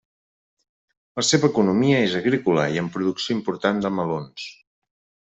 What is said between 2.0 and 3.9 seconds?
és agrícola amb producció important